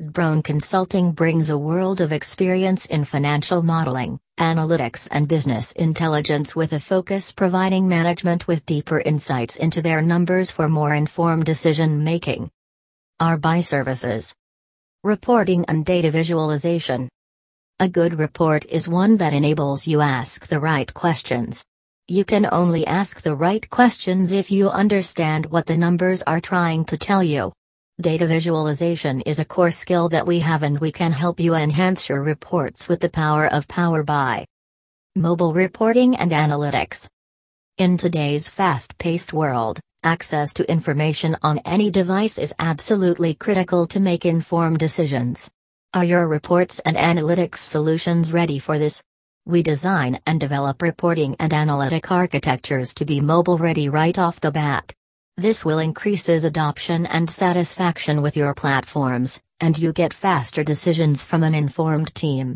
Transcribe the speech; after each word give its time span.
DBrown 0.00 0.42
Consulting 0.42 1.12
brings 1.12 1.50
a 1.50 1.58
world 1.58 2.00
of 2.00 2.10
experience 2.10 2.86
in 2.86 3.04
financial 3.04 3.62
modeling, 3.62 4.18
analytics, 4.38 5.06
and 5.10 5.28
business 5.28 5.72
intelligence 5.72 6.56
with 6.56 6.72
a 6.72 6.80
focus 6.80 7.32
providing 7.32 7.86
management 7.86 8.48
with 8.48 8.64
deeper 8.64 9.00
insights 9.00 9.56
into 9.56 9.82
their 9.82 10.00
numbers 10.00 10.50
for 10.50 10.70
more 10.70 10.94
informed 10.94 11.44
decision 11.44 12.02
making. 12.02 12.50
Our 13.20 13.36
BI 13.36 13.60
services 13.60 14.34
Reporting 15.04 15.66
and 15.68 15.84
data 15.84 16.10
visualization. 16.10 17.10
A 17.78 17.86
good 17.86 18.18
report 18.18 18.64
is 18.70 18.88
one 18.88 19.18
that 19.18 19.34
enables 19.34 19.86
you 19.86 20.00
ask 20.00 20.46
the 20.46 20.60
right 20.60 20.92
questions. 20.94 21.62
You 22.08 22.24
can 22.24 22.48
only 22.50 22.86
ask 22.86 23.20
the 23.20 23.36
right 23.36 23.68
questions 23.68 24.32
if 24.32 24.50
you 24.50 24.70
understand 24.70 25.44
what 25.44 25.66
the 25.66 25.76
numbers 25.76 26.22
are 26.22 26.40
trying 26.40 26.86
to 26.86 26.96
tell 26.96 27.22
you. 27.22 27.52
Data 28.00 28.26
visualization 28.26 29.20
is 29.22 29.40
a 29.40 29.44
core 29.44 29.70
skill 29.70 30.08
that 30.08 30.26
we 30.26 30.38
have 30.38 30.62
and 30.62 30.78
we 30.78 30.90
can 30.90 31.12
help 31.12 31.38
you 31.38 31.54
enhance 31.54 32.08
your 32.08 32.22
reports 32.22 32.88
with 32.88 32.98
the 33.00 33.10
power 33.10 33.46
of 33.52 33.68
Power 33.68 34.02
BI. 34.02 34.46
Mobile 35.16 35.52
reporting 35.52 36.16
and 36.16 36.32
analytics. 36.32 37.06
In 37.76 37.98
today's 37.98 38.48
fast 38.48 38.96
paced 38.96 39.34
world, 39.34 39.80
access 40.02 40.54
to 40.54 40.70
information 40.70 41.36
on 41.42 41.58
any 41.66 41.90
device 41.90 42.38
is 42.38 42.54
absolutely 42.58 43.34
critical 43.34 43.86
to 43.88 44.00
make 44.00 44.24
informed 44.24 44.78
decisions. 44.78 45.50
Are 45.92 46.04
your 46.04 46.26
reports 46.26 46.80
and 46.80 46.96
analytics 46.96 47.58
solutions 47.58 48.32
ready 48.32 48.58
for 48.58 48.78
this? 48.78 49.02
We 49.44 49.62
design 49.62 50.18
and 50.24 50.40
develop 50.40 50.80
reporting 50.80 51.36
and 51.38 51.52
analytic 51.52 52.10
architectures 52.10 52.94
to 52.94 53.04
be 53.04 53.20
mobile 53.20 53.58
ready 53.58 53.90
right 53.90 54.18
off 54.18 54.40
the 54.40 54.52
bat. 54.52 54.94
This 55.40 55.64
will 55.64 55.78
increases 55.78 56.44
adoption 56.44 57.06
and 57.06 57.30
satisfaction 57.30 58.20
with 58.20 58.36
your 58.36 58.52
platforms, 58.52 59.40
and 59.58 59.78
you 59.78 59.90
get 59.90 60.12
faster 60.12 60.62
decisions 60.62 61.24
from 61.24 61.42
an 61.42 61.54
informed 61.54 62.14
team. 62.14 62.48